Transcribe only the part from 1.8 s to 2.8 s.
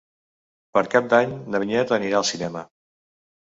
anirà al cinema.